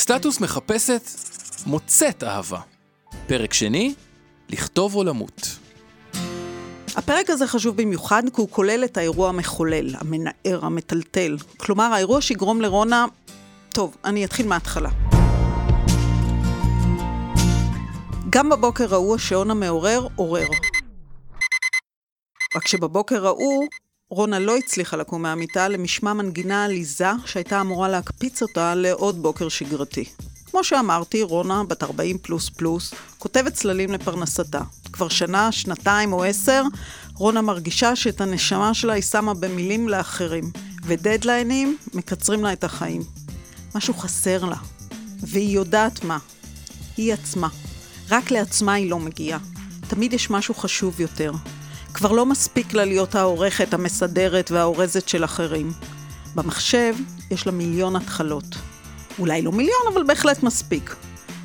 [0.00, 1.02] סטטוס מחפשת,
[1.66, 2.60] מוצאת אהבה.
[3.26, 3.94] פרק שני,
[4.48, 5.58] לכתוב או למות.
[6.96, 11.36] הפרק הזה חשוב במיוחד כי הוא כולל את האירוע המחולל, המנער, המטלטל.
[11.56, 13.06] כלומר, האירוע שיגרום לרונה...
[13.68, 14.90] טוב, אני אתחיל מההתחלה.
[18.30, 20.46] גם בבוקר ההוא השעון המעורר עורר.
[22.56, 23.64] רק שבבוקר ההוא
[24.12, 30.04] רונה לא הצליחה לקום מהמיטה למשמע מנגינה עליזה שהייתה אמורה להקפיץ אותה לעוד בוקר שגרתי.
[30.50, 34.60] כמו שאמרתי, רונה, בת 40 פלוס פלוס, כותבת צללים לפרנסתה.
[34.92, 36.62] כבר שנה, שנתיים או עשר,
[37.14, 40.50] רונה מרגישה שאת הנשמה שלה היא שמה במילים לאחרים,
[40.84, 43.02] ודדליינים מקצרים לה את החיים.
[43.74, 44.56] משהו חסר לה,
[45.20, 46.18] והיא יודעת מה.
[46.96, 47.48] היא עצמה.
[48.10, 49.38] רק לעצמה היא לא מגיעה.
[49.88, 51.32] תמיד יש משהו חשוב יותר.
[51.94, 55.72] כבר לא מספיק לה להיות העורכת, המסדרת והאורזת של אחרים.
[56.34, 56.94] במחשב
[57.30, 58.44] יש לה מיליון התחלות.
[59.18, 60.94] אולי לא מיליון, אבל בהחלט מספיק.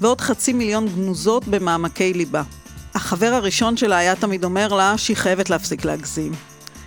[0.00, 2.42] ועוד חצי מיליון גנוזות במעמקי ליבה.
[2.94, 6.32] החבר הראשון שלה היה תמיד אומר לה שהיא חייבת להפסיק להגזים.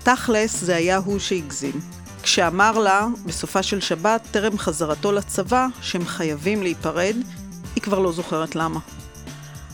[0.03, 1.81] תכלס, זה היה הוא שהגזים.
[2.23, 7.15] כשאמר לה, בסופה של שבת, טרם חזרתו לצבא, שהם חייבים להיפרד,
[7.75, 8.79] היא כבר לא זוכרת למה.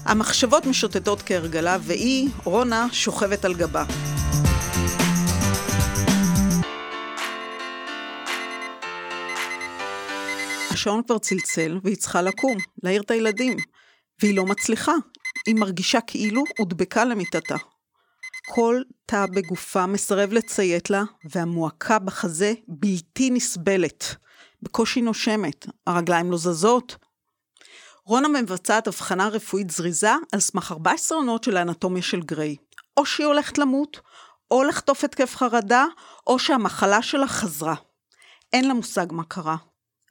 [0.06, 3.86] המחשבות משוטטות כהרגלה, והיא, רונה, שוכבת על גבה.
[10.72, 13.58] השעון כבר צלצל, והיא צריכה לקום, להעיר את הילדים.
[14.22, 14.94] והיא לא מצליחה.
[15.48, 17.56] היא מרגישה כאילו הודבקה למיטתה.
[18.50, 21.04] כל תא בגופה מסרב לציית לה,
[21.36, 24.16] והמועקה בחזה בלתי נסבלת.
[24.62, 26.96] בקושי נושמת, הרגליים לא זזות,
[28.10, 32.56] רונה מבצעת הבחנה רפואית זריזה על סמך 14 עונות של האנטומיה של גריי.
[32.98, 34.00] או שהיא הולכת למות,
[34.52, 35.86] או לחטוף התקף חרדה,
[36.28, 37.76] או שהמחלה שלה חזרה.
[38.54, 39.56] אין לה מושג מה קרה.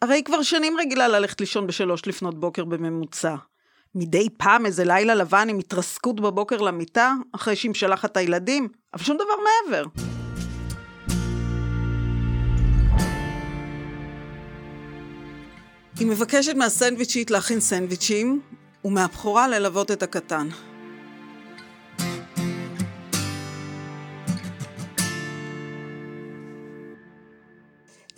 [0.02, 3.34] הרי היא כבר שנים רגילה ללכת לישון בשלוש לפנות בוקר בממוצע.
[3.94, 9.03] מדי פעם איזה לילה לבן עם התרסקות בבוקר למיטה, אחרי שהיא משלחת את הילדים, אבל
[9.04, 9.84] שום דבר מעבר.
[15.98, 18.41] היא מבקשת מהסנדוויצ'ית להכין סנדוויצ'ים,
[18.84, 20.48] ומהבכורה ללוות את הקטן.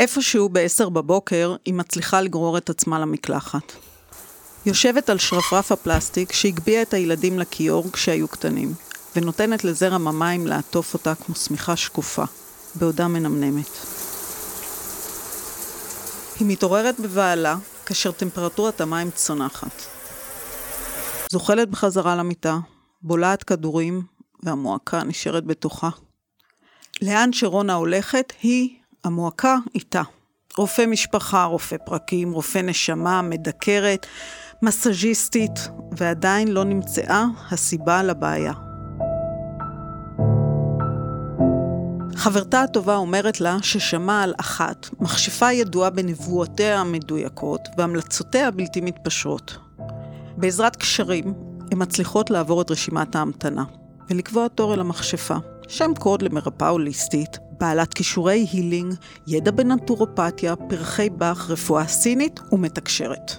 [0.00, 3.72] איפשהו ב-10 בבוקר היא מצליחה לגרור את עצמה למקלחת.
[4.66, 8.74] יושבת על שרפרף הפלסטיק שהגביה את הילדים לכיור כשהיו קטנים,
[9.16, 12.24] ונותנת לזרם המים לעטוף אותה כמו שמיכה שקופה,
[12.74, 13.70] בעודה מנמנמת.
[16.40, 17.56] היא מתעוררת בבהלה
[17.90, 19.82] כאשר טמפרטורת המים צונחת.
[21.30, 22.58] זוחלת בחזרה למיטה,
[23.02, 24.02] בולעת כדורים,
[24.42, 25.88] והמועקה נשארת בתוכה.
[27.02, 30.02] לאן שרונה הולכת, היא, המועקה, איתה.
[30.56, 34.06] רופא משפחה, רופא פרקים, רופא נשמה, מדקרת,
[34.62, 38.69] מסאז'יסטית, ועדיין לא נמצאה הסיבה לבעיה.
[42.20, 49.56] חברתה הטובה אומרת לה ששמעה על אחת, מכשפה ידועה בנבואותיה המדויקות והמלצותיה הבלתי מתפשרות.
[50.36, 51.34] בעזרת קשרים,
[51.70, 53.64] הן מצליחות לעבור את רשימת ההמתנה
[54.10, 55.36] ולקבוע תור אל המכשפה,
[55.68, 58.94] שם קוד למרפאה הוליסטית, בעלת כישורי הילינג,
[59.26, 63.32] ידע בנטורופתיה, פרחי באך, רפואה סינית ומתקשרת.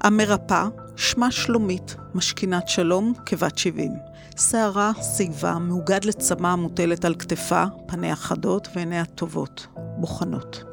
[0.00, 0.68] המרפאה,
[1.00, 3.92] שמה שלומית, משכינת שלום, כבת 70.
[4.38, 10.64] שערה, שיבה, מאוגד לצמא המוטלת על כתפה, פניה חדות ועיניה טובות, בוחנות.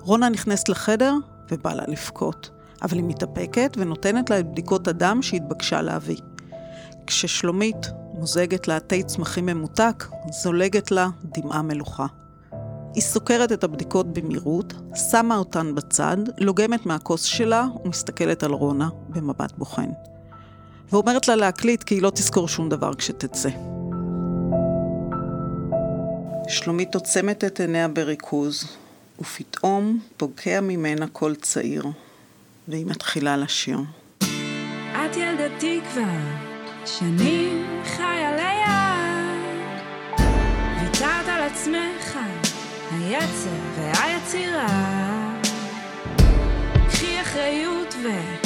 [0.00, 1.14] רונה נכנסת לחדר
[1.50, 2.50] ובא לה לבכות,
[2.82, 6.18] אבל היא מתאפקת ונותנת לה את בדיקות הדם שהתבקשה להביא.
[7.06, 10.04] כששלומית מוזגת לה תה צמחים ממותק,
[10.42, 12.06] זולגת לה דמעה מלוכה.
[12.94, 14.74] היא סוקרת את הבדיקות במהירות,
[15.10, 19.88] שמה אותן בצד, לוגמת מהכוס שלה ומסתכלת על רונה במבט בוחן.
[20.92, 23.48] ואומרת לה להקליט כי היא לא תזכור שום דבר כשתצא.
[26.48, 28.76] שלומית עוצמת את עיניה בריכוז,
[29.20, 31.84] ופתאום פוגע ממנה קול צעיר,
[32.68, 33.78] והיא מתחילה לשיר.
[34.92, 36.02] את ילדתי כבר,
[36.86, 39.80] שנים חיה ליד,
[40.80, 41.93] ויתרת על עצמך,
[43.04, 44.66] היצר והיצירה.
[46.88, 48.43] קחי אחריות ותתחילי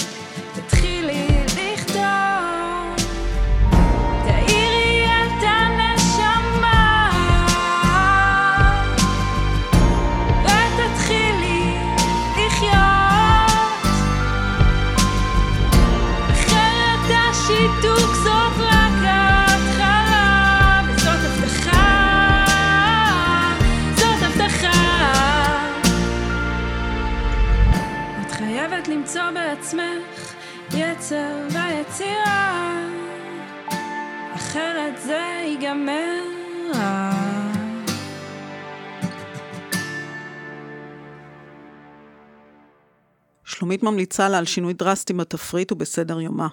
[43.58, 46.48] שלומית ממליצה לה על שינוי דרסטי בתפריט ובסדר יומה.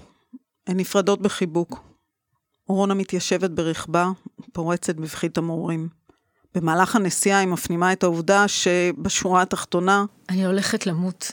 [0.68, 1.80] הן נפרדות בחיבוק.
[2.68, 4.12] רונה מתיישבת ברכבה,
[4.54, 5.90] פורצת בבכי תמרורים.
[6.56, 11.32] במהלך הנסיעה היא מפנימה את העובדה שבשורה התחתונה, אני הולכת למות.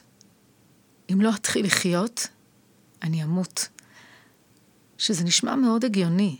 [1.12, 2.28] אם לא אתחיל לחיות,
[3.02, 3.68] אני אמות.
[4.98, 6.36] שזה נשמע מאוד הגיוני.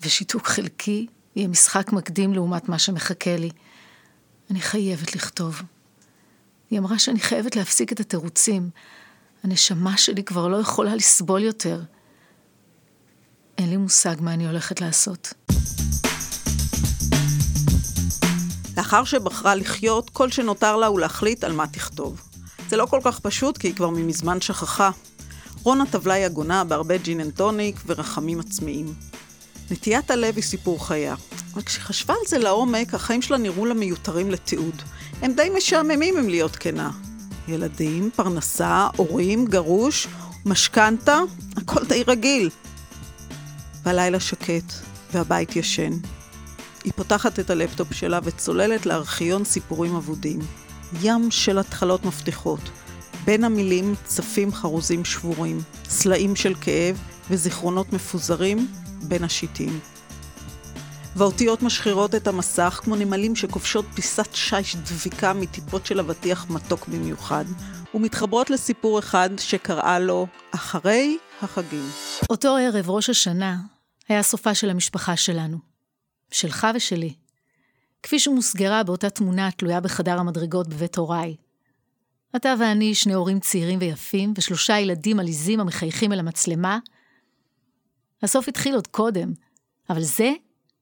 [0.00, 1.06] ושיתוק חלקי
[1.36, 3.50] יהיה משחק מקדים לעומת מה שמחכה לי.
[4.50, 5.62] אני חייבת לכתוב.
[6.70, 8.70] היא אמרה שאני חייבת להפסיק את התירוצים.
[9.44, 11.82] הנשמה שלי כבר לא יכולה לסבול יותר.
[13.58, 15.32] אין לי מושג מה אני הולכת לעשות.
[18.76, 22.20] לאחר שבחרה לחיות, כל שנותר לה הוא להחליט על מה תכתוב.
[22.68, 24.90] זה לא כל כך פשוט, כי היא כבר ממזמן שכחה.
[25.62, 28.94] רונה טבלה יגונה בהרבה gin and tonic ורחמים עצמיים.
[29.70, 31.14] נטיית הלב היא סיפור חייה.
[31.54, 34.82] אבל כשחשבה על זה לעומק, החיים שלה נראו לה מיותרים לתיעוד.
[35.22, 36.90] הם די משעממים אם להיות כנה.
[37.48, 40.06] ילדים, פרנסה, הורים, גרוש,
[40.46, 41.18] משכנתה,
[41.56, 42.50] הכל די רגיל.
[43.82, 44.72] והלילה שקט,
[45.12, 45.92] והבית ישן.
[46.84, 50.38] היא פותחת את הלפטופ שלה וצוללת לארכיון סיפורים אבודים.
[51.02, 52.60] ים של התחלות מבטיחות.
[53.24, 56.98] בין המילים צפים חרוזים שבורים, סלעים של כאב
[57.30, 58.68] וזיכרונות מפוזרים
[59.02, 59.80] בין השיטים.
[61.20, 67.44] והאותיות משחירות את המסך כמו נמלים שכובשות פיסת שיש דביקה מטיפות של אבטיח מתוק במיוחד,
[67.94, 71.84] ומתחברות לסיפור אחד שקראה לו אחרי החגים.
[72.30, 73.56] אותו ערב, ראש השנה,
[74.08, 75.58] היה סופה של המשפחה שלנו.
[76.30, 77.14] שלך ושלי.
[78.02, 81.36] כפי שמוסגרה באותה תמונה התלויה בחדר המדרגות בבית הוריי.
[82.36, 86.78] אתה ואני, שני הורים צעירים ויפים, ושלושה ילדים עליזים המחייכים אל המצלמה.
[88.22, 89.32] הסוף התחיל עוד קודם,
[89.90, 90.32] אבל זה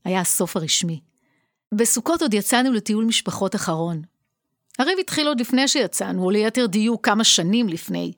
[0.04, 1.00] היה הסוף הרשמי.
[1.74, 4.02] בסוכות עוד יצאנו לטיול משפחות אחרון.
[4.78, 8.12] הריב התחיל עוד לפני שיצאנו, או ליתר דיוק כמה שנים לפני.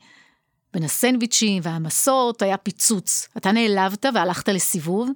[0.73, 3.29] בין הסנדוויצ'ים והמסות היה פיצוץ.
[3.37, 5.11] אתה נעלבת והלכת לסיבוב.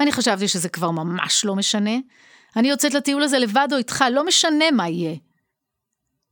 [0.00, 1.96] אני חשבתי שזה כבר ממש לא משנה.
[2.56, 5.16] אני יוצאת לטיול הזה לבד או איתך, לא משנה מה יהיה.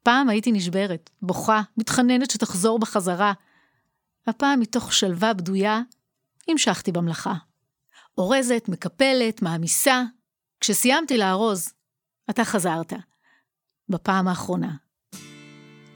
[0.02, 3.32] פעם הייתי נשברת, בוכה, מתחננת שתחזור בחזרה.
[4.26, 5.80] הפעם מתוך שלווה בדויה,
[6.48, 7.34] המשכתי במלאכה.
[8.18, 10.02] אורזת, מקפלת, מעמיסה.
[10.60, 11.72] כשסיימתי לארוז,
[12.30, 12.92] אתה חזרת.
[13.88, 14.70] בפעם האחרונה.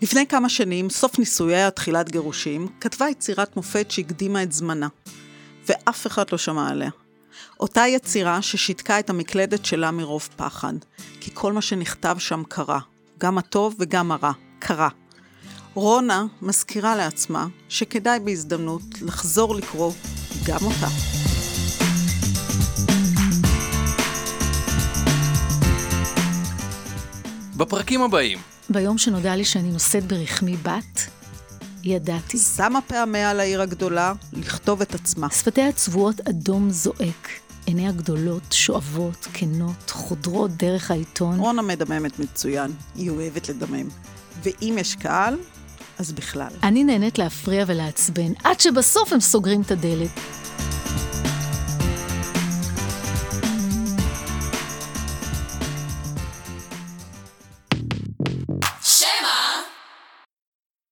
[0.02, 4.88] לפני כמה שנים, סוף נישואיה תחילת גירושים, כתבה יצירת מופת שהקדימה את זמנה,
[5.66, 6.90] ואף אחד לא שמע עליה.
[7.60, 10.74] אותה יצירה ששיתקה את המקלדת שלה מרוב פחד,
[11.20, 12.80] כי כל מה שנכתב שם קרה,
[13.18, 14.88] גם הטוב וגם הרע, קרה.
[15.74, 19.92] רונה מזכירה לעצמה שכדאי בהזדמנות לחזור לקרוא
[20.46, 21.25] גם אותה.
[27.56, 28.38] בפרקים הבאים,
[28.70, 31.06] ביום שנודע לי שאני נושאת ברחמי בת,
[31.84, 32.38] ידעתי.
[32.38, 35.30] שמה פעמיה על העיר הגדולה לכתוב את עצמה.
[35.30, 37.28] שפתיה צבועות אדום זועק,
[37.66, 41.38] עיניה גדולות, שואבות, כנות, חודרות דרך העיתון.
[41.38, 43.88] רונה מדממת מצוין, היא אוהבת לדמם.
[44.42, 45.38] ואם יש קהל,
[45.98, 46.50] אז בכלל.
[46.62, 50.10] אני נהנית להפריע ולעצבן, עד שבסוף הם סוגרים את הדלת.